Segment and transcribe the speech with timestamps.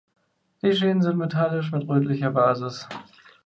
[0.63, 2.87] Die Schienen sind metallisch mit rötlicher Basis.